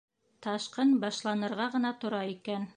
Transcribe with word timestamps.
Ташҡын 0.45 0.95
башланырға 1.05 1.71
ғына 1.77 1.95
тора 2.05 2.27
икән. 2.35 2.69